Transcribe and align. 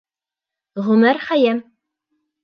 Ғүмәр 0.87 1.19
Хәйәм! 1.25 1.59